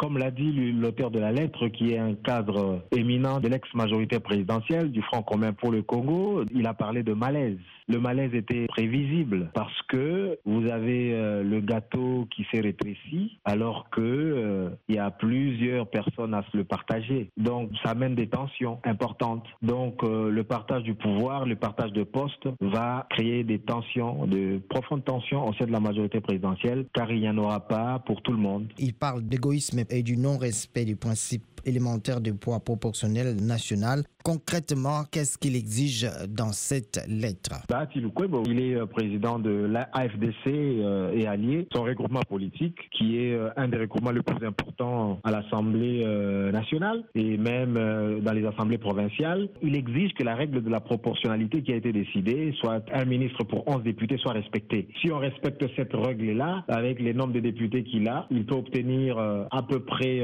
comme 0.00 0.16
l'a 0.16 0.30
dit 0.30 0.72
l'auteur 0.72 1.10
de 1.10 1.18
la 1.18 1.30
lettre, 1.30 1.68
qui 1.68 1.92
est 1.92 1.98
un 1.98 2.14
cadre 2.14 2.80
éminent 2.90 3.38
de 3.38 3.48
l'ex-majorité 3.48 4.18
présidentielle 4.18 4.90
du 4.90 5.02
Front 5.02 5.20
commun 5.20 5.52
pour 5.52 5.70
le 5.70 5.82
Congo, 5.82 6.42
il 6.54 6.66
a 6.66 6.72
parlé 6.72 7.02
de 7.02 7.12
malaise. 7.12 7.58
Le 7.90 7.98
malaise 7.98 8.32
était 8.34 8.66
prévisible 8.66 9.50
parce 9.52 9.82
que 9.88 10.38
vous 10.46 10.70
avez 10.70 11.12
euh, 11.12 11.42
le 11.42 11.60
gâteau 11.60 12.28
qui 12.34 12.46
s'est 12.50 12.60
rétréci 12.60 13.38
alors 13.44 13.90
que 13.90 14.00
euh, 14.00 14.70
y 14.88 14.96
a 14.96 15.10
plusieurs 15.10 15.88
personnes 15.88 16.32
à 16.32 16.44
se 16.52 16.56
le 16.56 16.62
partager. 16.62 17.30
Donc 17.36 17.70
ça 17.82 17.90
amène 17.90 18.14
des 18.14 18.28
tensions 18.28 18.78
importantes. 18.84 19.44
Donc 19.60 20.04
euh, 20.04 20.30
le 20.30 20.44
partage 20.44 20.84
du 20.84 20.94
pouvoir, 20.94 21.46
le 21.46 21.56
partage 21.56 21.92
de 21.92 22.04
postes 22.04 22.46
va 22.60 23.08
créer 23.10 23.42
des 23.42 23.58
tensions, 23.58 24.24
de 24.24 24.60
profondes 24.68 25.04
tensions 25.04 25.48
au 25.48 25.52
sein 25.54 25.66
de 25.66 25.72
la 25.72 25.80
majorité 25.80 26.20
présidentielle 26.20 26.86
car 26.94 27.10
il 27.10 27.20
n'y 27.20 27.28
en 27.28 27.38
aura 27.38 27.58
pas 27.58 27.98
pour 28.06 28.22
tout 28.22 28.32
le 28.32 28.38
monde. 28.38 28.68
Il 28.78 28.94
parle 28.94 29.22
d'égoïsme 29.22 29.80
et 29.90 30.02
du 30.02 30.16
non-respect 30.16 30.84
du 30.84 30.96
principe 30.96 31.59
élémentaire 31.64 32.20
du 32.20 32.34
poids 32.34 32.60
proportionnel 32.60 33.36
national. 33.36 34.04
Concrètement, 34.22 35.04
qu'est-ce 35.10 35.38
qu'il 35.38 35.56
exige 35.56 36.06
dans 36.28 36.52
cette 36.52 37.02
lettre? 37.08 37.62
Bah, 37.68 37.88
Il 37.94 38.60
est 38.60 38.74
euh, 38.74 38.84
président 38.84 39.38
de 39.38 39.50
l'AFDC 39.50 40.46
euh, 40.46 41.12
et 41.12 41.26
allié, 41.26 41.66
son 41.74 41.84
regroupement 41.84 42.20
politique, 42.28 42.76
qui 42.90 43.16
est 43.18 43.32
euh, 43.32 43.48
un 43.56 43.68
des 43.68 43.78
regroupements 43.78 44.10
les 44.10 44.22
plus 44.22 44.46
importants 44.46 45.20
à 45.24 45.30
l'Assemblée 45.30 46.04
nationale 46.52 47.04
et 47.14 47.36
même 47.36 47.74
dans 48.20 48.32
les 48.32 48.44
assemblées 48.46 48.78
provinciales. 48.78 49.48
Il 49.62 49.76
exige 49.76 50.12
que 50.14 50.22
la 50.22 50.34
règle 50.34 50.62
de 50.62 50.70
la 50.70 50.80
proportionnalité 50.80 51.62
qui 51.62 51.72
a 51.72 51.76
été 51.76 51.92
décidée, 51.92 52.52
soit 52.60 52.82
un 52.92 53.04
ministre 53.04 53.44
pour 53.44 53.66
11 53.68 53.82
députés, 53.82 54.18
soit 54.18 54.32
respectée. 54.32 54.88
Si 55.00 55.10
on 55.10 55.18
respecte 55.18 55.64
cette 55.76 55.92
règle-là, 55.92 56.64
avec 56.68 57.00
les 57.00 57.14
nombres 57.14 57.32
de 57.32 57.40
députés 57.40 57.84
qu'il 57.84 58.08
a, 58.08 58.26
il 58.30 58.44
peut 58.46 58.54
obtenir 58.54 59.18
à 59.18 59.62
peu 59.62 59.80
près 59.80 60.20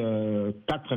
4 0.67 0.97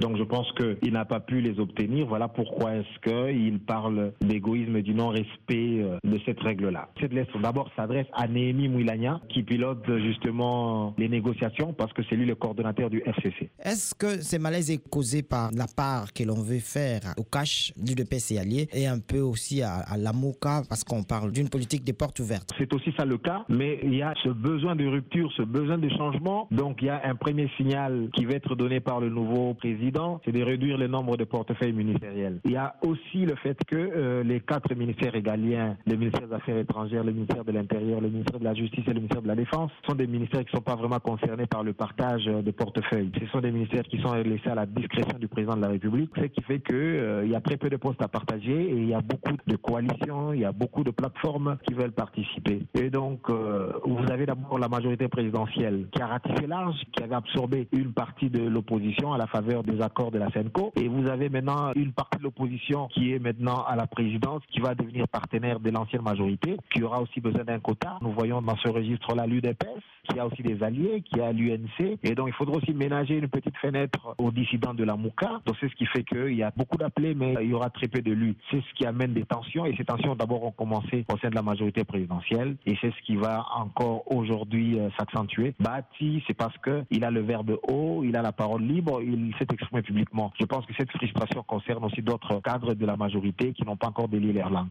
Donc 0.00 0.16
je 0.16 0.22
pense 0.22 0.50
qu'il 0.52 0.92
n'a 0.92 1.04
pas 1.04 1.20
pu 1.20 1.40
les 1.40 1.58
obtenir. 1.58 2.06
Voilà 2.06 2.28
pourquoi 2.28 2.76
est-ce 2.76 3.34
qu'il 3.34 3.60
parle 3.60 4.12
d'égoïsme, 4.20 4.82
du 4.82 4.94
non-respect 4.94 5.82
euh, 5.82 5.98
de 6.04 6.18
cette 6.24 6.40
règle-là. 6.40 6.88
Cette 7.00 7.12
lettre 7.12 7.38
d'abord 7.38 7.70
s'adresse 7.76 8.06
à 8.12 8.26
Néhémie 8.26 8.68
Mouilania 8.68 9.20
qui 9.28 9.42
pilote 9.42 9.84
justement 9.98 10.94
les 10.98 11.08
négociations 11.08 11.72
parce 11.72 11.92
que 11.92 12.02
c'est 12.08 12.16
lui 12.16 12.26
le 12.26 12.34
coordonnateur 12.34 12.90
du 12.90 13.02
FCC. 13.04 13.50
Est-ce 13.62 13.94
que 13.94 14.22
ce 14.22 14.36
malaise 14.36 14.70
est 14.70 14.88
causé 14.88 15.22
par 15.22 15.50
la 15.52 15.66
part 15.66 16.12
que 16.12 16.24
l'on 16.24 16.42
veut 16.42 16.58
faire 16.58 17.00
au 17.16 17.24
cash 17.24 17.72
du 17.76 17.94
DPC 17.94 18.38
allié 18.38 18.68
et 18.72 18.86
un 18.86 18.98
peu 18.98 19.20
aussi 19.20 19.62
à, 19.62 19.84
la 19.96 20.12
MOCA 20.12 20.62
parce 20.68 20.84
qu'on 20.84 21.02
parle 21.02 21.32
d'une 21.32 21.48
politique 21.48 21.84
des 21.84 21.92
portes 21.92 22.20
ouvertes? 22.20 22.50
C'est 22.58 22.72
aussi 22.74 22.92
ça 22.96 23.04
le 23.04 23.18
cas, 23.18 23.44
mais 23.48 23.80
il 23.82 23.94
y 23.94 24.02
a 24.02 24.14
ce 24.22 24.28
besoin 24.28 24.76
de 24.76 24.86
rupture, 24.86 25.30
ce 25.36 25.42
besoin 25.42 25.78
de 25.78 25.88
changement. 25.90 26.48
Donc 26.50 26.78
il 26.82 26.86
y 26.86 26.90
a 26.90 27.00
un 27.04 27.14
premier 27.14 27.48
signal 27.56 28.08
qui 28.14 28.24
va 28.24 28.34
être 28.34 28.54
donné 28.54 28.80
par 28.80 29.00
le 29.00 29.08
nouveau 29.08 29.49
président, 29.54 30.20
c'est 30.24 30.32
de 30.32 30.42
réduire 30.42 30.78
le 30.78 30.86
nombre 30.86 31.16
de 31.16 31.24
portefeuilles 31.24 31.72
ministériels. 31.72 32.40
Il 32.44 32.52
y 32.52 32.56
a 32.56 32.74
aussi 32.82 33.24
le 33.24 33.34
fait 33.36 33.58
que 33.66 33.76
euh, 33.76 34.22
les 34.22 34.40
quatre 34.40 34.74
ministères 34.74 35.12
régaliens, 35.12 35.76
le 35.86 35.96
ministère 35.96 36.26
des 36.26 36.34
Affaires 36.34 36.58
étrangères, 36.58 37.04
le 37.04 37.12
ministère 37.12 37.44
de 37.44 37.52
l'Intérieur, 37.52 38.00
le 38.00 38.08
ministère 38.08 38.38
de 38.38 38.44
la 38.44 38.54
Justice 38.54 38.84
et 38.86 38.90
le 38.92 39.00
ministère 39.00 39.22
de 39.22 39.28
la 39.28 39.34
Défense, 39.36 39.70
sont 39.86 39.94
des 39.94 40.06
ministères 40.06 40.40
qui 40.40 40.52
ne 40.52 40.58
sont 40.58 40.64
pas 40.64 40.76
vraiment 40.76 41.00
concernés 41.00 41.46
par 41.46 41.62
le 41.62 41.72
partage 41.72 42.24
de 42.24 42.50
portefeuilles. 42.50 43.10
Ce 43.20 43.26
sont 43.26 43.40
des 43.40 43.50
ministères 43.50 43.84
qui 43.84 44.00
sont 44.00 44.14
laissés 44.14 44.50
à 44.50 44.54
la 44.54 44.66
discrétion 44.66 45.18
du 45.18 45.28
président 45.28 45.56
de 45.56 45.62
la 45.62 45.68
République, 45.68 46.10
ce 46.16 46.24
qui 46.26 46.42
fait 46.42 46.60
qu'il 46.60 46.76
euh, 46.76 47.26
y 47.26 47.34
a 47.34 47.40
très 47.40 47.56
peu 47.56 47.70
de 47.70 47.76
postes 47.76 48.02
à 48.02 48.08
partager 48.08 48.52
et 48.52 48.76
il 48.76 48.88
y 48.88 48.94
a 48.94 49.00
beaucoup 49.00 49.36
de 49.46 49.56
coalitions, 49.56 50.32
il 50.32 50.40
y 50.40 50.44
a 50.44 50.52
beaucoup 50.52 50.84
de 50.84 50.90
plateformes 50.90 51.56
qui 51.66 51.74
veulent 51.74 51.92
participer. 51.92 52.62
Et 52.74 52.90
donc, 52.90 53.28
euh, 53.28 53.72
vous 53.84 54.10
avez 54.10 54.26
d'abord 54.26 54.58
la 54.58 54.68
majorité 54.68 55.08
présidentielle 55.08 55.86
qui 55.92 56.00
a 56.02 56.06
ratifié 56.06 56.46
large, 56.46 56.76
qui 56.92 57.02
avait 57.02 57.14
absorbé 57.14 57.68
une 57.72 57.92
partie 57.92 58.30
de 58.30 58.42
l'opposition 58.42 59.12
à 59.12 59.18
la 59.18 59.26
faveur 59.40 59.62
des 59.62 59.80
accords 59.80 60.10
de 60.10 60.18
la 60.18 60.30
CENCO. 60.30 60.72
Et 60.76 60.88
vous 60.88 61.08
avez 61.08 61.28
maintenant 61.28 61.72
une 61.74 61.92
partie 61.92 62.18
de 62.18 62.24
l'opposition 62.24 62.88
qui 62.88 63.12
est 63.12 63.18
maintenant 63.18 63.64
à 63.64 63.74
la 63.74 63.86
présidence, 63.86 64.42
qui 64.52 64.60
va 64.60 64.74
devenir 64.74 65.08
partenaire 65.08 65.60
de 65.60 65.70
l'ancienne 65.70 66.02
majorité, 66.02 66.56
qui 66.72 66.82
aura 66.82 67.00
aussi 67.00 67.20
besoin 67.20 67.44
d'un 67.44 67.58
quota. 67.58 67.98
Nous 68.02 68.12
voyons 68.12 68.42
dans 68.42 68.56
ce 68.56 68.68
registre-là 68.68 69.26
l'UDPS, 69.26 69.82
qui 70.10 70.18
a 70.18 70.26
aussi 70.26 70.42
des 70.42 70.62
alliés, 70.62 71.02
qui 71.02 71.20
a 71.20 71.32
l'UNC. 71.32 71.98
Et 72.02 72.14
donc, 72.14 72.28
il 72.28 72.34
faudra 72.34 72.56
aussi 72.56 72.72
ménager 72.72 73.16
une 73.16 73.28
petite 73.28 73.56
fenêtre 73.58 74.14
aux 74.18 74.30
dissidents 74.30 74.74
de 74.74 74.84
la 74.84 74.96
MOUCA. 74.96 75.40
Donc, 75.46 75.56
c'est 75.60 75.68
ce 75.68 75.74
qui 75.74 75.86
fait 75.86 76.04
qu'il 76.04 76.34
y 76.34 76.42
a 76.42 76.52
beaucoup 76.56 76.76
d'appelés, 76.76 77.14
mais 77.14 77.34
il 77.40 77.50
y 77.50 77.54
aura 77.54 77.70
très 77.70 77.88
peu 77.88 78.00
d'élus. 78.00 78.34
C'est 78.50 78.60
ce 78.60 78.74
qui 78.74 78.86
amène 78.86 79.12
des 79.12 79.24
tensions. 79.24 79.66
Et 79.66 79.74
ces 79.76 79.84
tensions, 79.84 80.14
d'abord, 80.14 80.44
ont 80.44 80.52
commencé 80.52 81.04
au 81.12 81.18
sein 81.18 81.30
de 81.30 81.34
la 81.34 81.42
majorité 81.42 81.84
présidentielle. 81.84 82.56
Et 82.66 82.76
c'est 82.80 82.90
ce 82.90 83.02
qui 83.06 83.16
va 83.16 83.44
encore 83.56 84.10
aujourd'hui 84.10 84.78
euh, 84.78 84.88
s'accentuer. 84.98 85.54
Bati, 85.60 86.22
c'est 86.26 86.34
parce 86.34 86.56
qu'il 86.58 87.04
a 87.04 87.10
le 87.10 87.20
verbe 87.20 87.58
haut, 87.68 88.02
il 88.04 88.16
a 88.16 88.22
la 88.22 88.32
parole 88.32 88.62
libre, 88.62 89.02
il 89.02 89.34
s'est 89.38 89.46
exprimé 89.52 89.82
publiquement. 89.82 90.32
Je 90.40 90.46
pense 90.46 90.66
que 90.66 90.72
cette 90.76 90.90
frustration 90.90 91.42
concerne 91.42 91.84
aussi 91.84 92.02
d'autres 92.02 92.40
cadres 92.40 92.74
de 92.74 92.86
la 92.86 92.96
majorité 92.96 93.52
qui 93.52 93.64
n'ont 93.64 93.76
pas 93.76 93.88
encore 93.88 94.08
délié 94.08 94.32
leur 94.32 94.50
langue. 94.50 94.68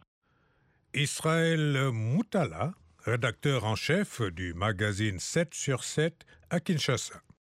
Israël 0.94 1.90
Moutala, 1.94 2.72
rédacteur 3.06 3.66
en 3.66 3.76
chef 3.76 4.22
du 4.22 4.54
magazine 4.54 5.20
7 5.20 5.54
sur 5.54 5.84
7 5.84 6.26
à 6.50 6.60
Kinshasa. 6.60 7.22